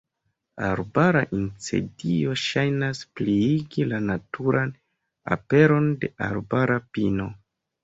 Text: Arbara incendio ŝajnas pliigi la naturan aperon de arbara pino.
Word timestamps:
Arbara 0.67 1.19
incendio 1.39 2.33
ŝajnas 2.45 3.03
pliigi 3.19 3.87
la 3.93 4.01
naturan 4.07 4.75
aperon 5.39 5.95
de 6.07 6.13
arbara 6.33 6.83
pino. 6.99 7.33